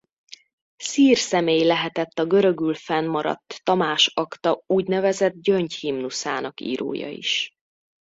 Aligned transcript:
Szír 0.77 1.17
személy 1.17 1.63
lehetett 1.63 2.19
a 2.19 2.25
görögül 2.25 2.73
fennmaradt 2.75 3.63
Tamás 3.63 4.07
akta 4.13 4.63
úgynevezett 4.67 5.35
Gyöngy-himnuszának 5.41 6.59
írója 6.59 7.09
is. 7.09 7.51